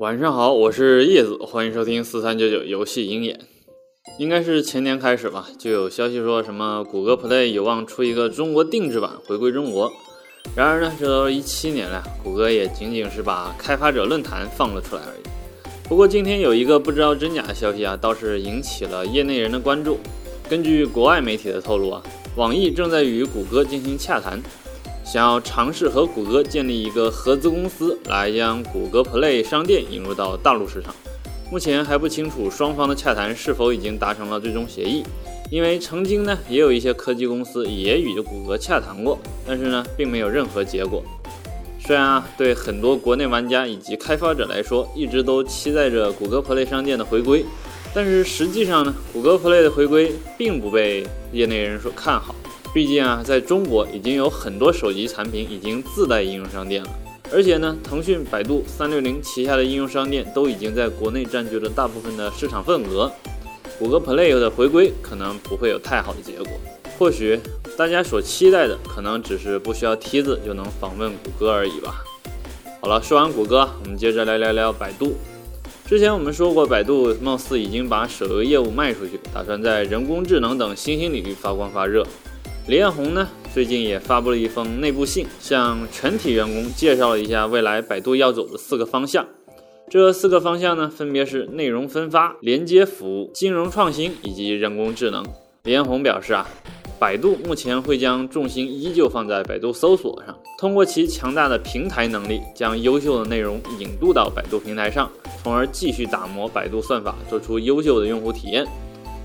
[0.00, 3.38] 晚上好，我是叶子，欢迎收听四三九九游戏鹰眼。
[4.18, 9.92] 应该是前年开始吧，就有消息说什么谷歌 Play 有望出一个中国定制版，回归中国。
[10.56, 15.22] 然而呢，这都一七年了，谷歌也仅仅是把开发者论坛放了出来而已。
[15.88, 20.00] 不过今天有一个不知道真假的消息啊，倒是引起了业内人的关注。
[20.48, 22.02] 根据国外媒体的透露啊，
[22.34, 24.42] 网易正在与谷歌进行洽谈。
[25.04, 30.94] 想要尝试和谷歌建立一个合资公司，来将谷歌 Play 商店引入到大陆市场。
[31.52, 35.04] 目前还不清楚双方的洽谈是否已经达成了最终协议，
[35.50, 41.04] 因为曾经呢也有一些科技公司也与谷歌洽谈过，但是呢并没有任何结果。
[41.78, 47.44] 虽然啊对很多国内玩家以及开发者来说，一直都期待着谷歌 Play 商店的回归，
[47.94, 52.34] 但是实际上呢，谷歌 Play 的回归并不被业内人所看好。
[52.74, 56.90] 毕竟啊，在中国已经有很多手机产品已经自带应用商店了，
[57.32, 63.08] 而且呢，腾讯、百度、三六零旗下的应用商店都已经在国内占据了大部分的市场份额。
[63.78, 66.48] 谷歌 Play 的回归可能不会有太好的结果，
[66.98, 67.38] 或许
[67.78, 72.02] 大家所期待的可能只是不需要梯子就能访问谷歌而已吧。
[72.80, 75.14] 好了，说完谷歌，我们接着来聊聊百度。
[75.86, 82.04] 之前我们说过，百度貌似已经把手游业务卖出去，打算在人工智能等新兴领域发光发热。
[82.66, 89.26] 李彦宏呢，最近也发布了一封内部信，向全体员工介绍了一下未来百度要走的四个方向。
[89.90, 95.22] 这四个方向呢，分别是内容分发、连接服务、金融创新以及人工智能。
[95.64, 96.48] 李彦宏表示啊，
[96.98, 105.12] 百度目前会将重心依旧放在百度搜索上，通过其强大的平台能力，将优秀的内容引渡到百度平台上，
[105.42, 108.64] 从而继续打磨百度算法，做出优秀的用户体验。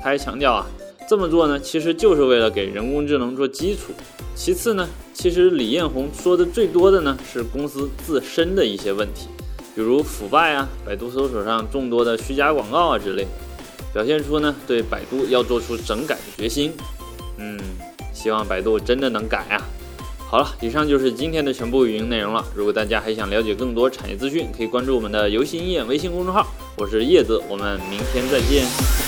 [0.00, 0.66] 他还强调啊。
[1.08, 3.94] 这么做呢，其实就是为了给人工智能做基础。
[4.34, 9.28] 其次呢，其实李彦宏说的最多的呢是公司自身的一些问题，
[9.74, 13.26] 比如腐败啊、百度搜索上众多的虚假广告啊之类，
[13.94, 16.74] 表现出呢对百度要做出整改的决心。
[17.38, 17.58] 嗯，
[18.12, 19.56] 希望百度真的能改啊。
[20.28, 22.44] 好了，以上就是今天的全部语音内容了。
[22.54, 26.46] 如果大家还想了解更多产业资讯，可以关注我们的游戏音乐微信公众号。
[26.76, 29.07] 我是叶子，我们明天再见。